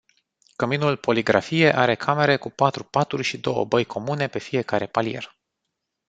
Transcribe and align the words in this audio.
Căminul 0.55 0.97
Poligrafie 0.97 1.75
are 1.77 1.95
camere 1.95 2.37
cu 2.37 2.49
patru 2.49 2.83
paturi 2.83 3.23
și 3.23 3.37
două 3.39 3.65
băi 3.65 3.83
comune 3.85 4.27
pe 4.27 4.39
fiecare 4.39 4.85
palier. 4.85 5.35